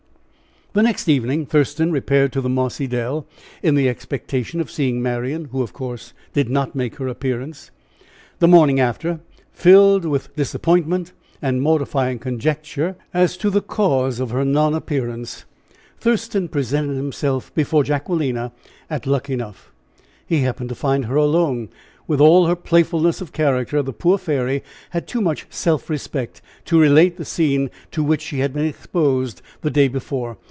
The 0.73 0.81
next 0.83 1.09
evening 1.09 1.45
Thurston 1.47 1.91
repaired 1.91 2.31
to 2.31 2.39
the 2.39 2.47
mossy 2.47 2.87
dell 2.87 3.25
in 3.61 3.75
the 3.75 3.89
expectation 3.89 4.61
of 4.61 4.71
seeing 4.71 5.01
Marian, 5.01 5.49
who, 5.51 5.61
of 5.61 5.73
course, 5.73 6.13
did 6.31 6.47
not 6.49 6.75
make 6.75 6.95
her 6.95 7.09
appearance. 7.09 7.71
The 8.39 8.47
morning 8.47 8.79
after, 8.79 9.19
filled 9.51 10.05
with 10.05 10.33
disappointment 10.37 11.11
and 11.41 11.61
mortifying 11.61 12.19
conjecture 12.19 12.95
as 13.13 13.35
to 13.35 13.49
the 13.49 13.59
cause 13.61 14.21
of 14.21 14.29
her 14.29 14.45
non 14.45 14.73
appearance, 14.73 15.43
Thurston 15.99 16.47
presented 16.47 16.95
himself 16.95 17.53
before 17.53 17.83
Jacquelina 17.83 18.53
at 18.89 19.05
Luckenough. 19.05 19.73
He 20.25 20.39
happened 20.43 20.69
to 20.69 20.75
find 20.75 21.03
her 21.03 21.17
alone. 21.17 21.67
With 22.07 22.21
all 22.21 22.47
her 22.47 22.55
playfulness 22.55 23.19
of 23.19 23.33
character, 23.33 23.81
the 23.83 23.91
poor 23.91 24.17
fairy 24.17 24.63
had 24.91 25.05
too 25.05 25.19
much 25.19 25.47
self 25.49 25.89
respect 25.89 26.41
to 26.63 26.79
relate 26.79 27.17
the 27.17 27.25
scene 27.25 27.69
to 27.91 28.01
which 28.01 28.21
she 28.21 28.39
had 28.39 28.53
been 28.53 28.63
exposed 28.63 29.41
the 29.59 29.69
day 29.69 29.89
before. 29.89 30.37